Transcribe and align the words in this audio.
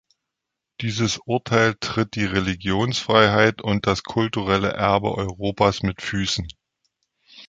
Dieses 0.81 1.19
Urteil 1.27 1.75
tritt 1.79 2.15
die 2.15 2.25
Religionsfreiheit 2.25 3.61
und 3.61 3.85
das 3.85 4.01
kulturelle 4.01 4.69
Erbe 4.69 5.13
Europas 5.13 5.83
mit 5.83 6.01
Füßen. 6.01 6.47